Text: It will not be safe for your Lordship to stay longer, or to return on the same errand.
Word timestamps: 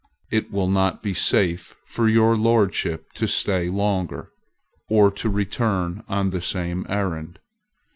It 0.31 0.49
will 0.51 0.67
not 0.67 1.03
be 1.03 1.13
safe 1.13 1.75
for 1.85 2.07
your 2.09 2.35
Lordship 2.35 3.13
to 3.13 3.27
stay 3.27 3.69
longer, 3.69 4.31
or 4.89 5.11
to 5.11 5.29
return 5.29 6.03
on 6.09 6.31
the 6.31 6.41
same 6.41 6.87
errand. 6.89 7.37